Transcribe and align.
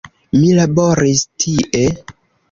Mi 0.35 0.45
laboris 0.59 1.21
tie. 1.43 1.83